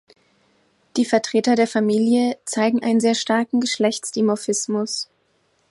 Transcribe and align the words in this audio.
Die 0.97 1.05
Vertreter 1.05 1.53
der 1.53 1.67
Familie 1.67 2.35
zeigen 2.43 2.81
einen 2.81 2.99
sehr 2.99 3.13
starken 3.13 3.59
Geschlechtsdimorphismus. 3.59 5.11